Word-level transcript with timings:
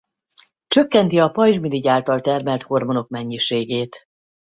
Csökkenti 0.67 1.19
a 1.19 1.29
pajzsmirigy 1.29 1.87
által 1.87 2.19
termelt 2.21 2.61
hormonok 2.63 3.09
mennyiségét. 3.09 4.05